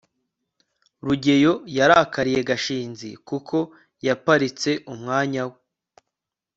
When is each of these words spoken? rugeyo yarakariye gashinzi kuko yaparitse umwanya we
rugeyo 1.05 1.53
yarakariye 1.77 2.39
gashinzi 2.49 3.09
kuko 3.27 3.57
yaparitse 4.05 4.71
umwanya 4.93 5.43
we 5.49 5.57